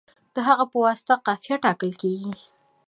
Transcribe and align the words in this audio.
د 0.33 0.35
هغه 0.47 0.65
په 0.71 0.77
واسطه 0.85 1.13
قافیه 1.25 1.55
ټاکل 1.63 1.91
کیږي. 2.01 2.31